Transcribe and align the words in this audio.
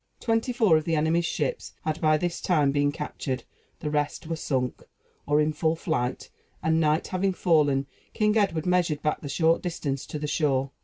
Twenty 0.19 0.51
four 0.51 0.77
of 0.77 0.85
the 0.85 0.95
enemy's 0.95 1.25
ships 1.27 1.73
had 1.83 2.01
by 2.01 2.17
this 2.17 2.41
time 2.41 2.71
been 2.71 2.91
captured; 2.91 3.43
the 3.81 3.91
rest 3.91 4.25
were 4.25 4.35
sunk, 4.35 4.81
or 5.27 5.39
in 5.39 5.53
full 5.53 5.75
flight; 5.75 6.31
and, 6.63 6.79
night 6.79 7.09
having 7.09 7.33
fallen, 7.33 7.85
King 8.15 8.35
Edward 8.35 8.65
measured 8.65 9.03
back 9.03 9.21
the 9.21 9.29
short 9.29 9.61
distance 9.61 10.07
to 10.07 10.17
the 10.17 10.25
shore. 10.25 10.71